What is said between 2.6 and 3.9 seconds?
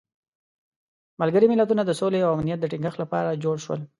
د تینګښت لپاره جوړ شول.